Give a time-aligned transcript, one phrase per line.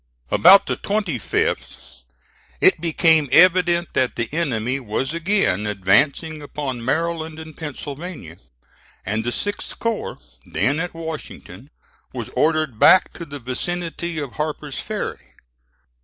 [0.31, 2.01] About the 25th
[2.59, 8.37] it became evident that the enemy was again advancing upon Maryland and Pennsylvania,
[9.05, 11.69] and the 6th corps, then at Washington,
[12.13, 15.35] was ordered back to the vicinity of Harper's Ferry.